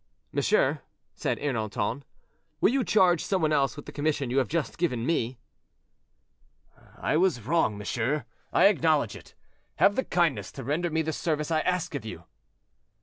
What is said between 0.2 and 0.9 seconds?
"Monsieur,"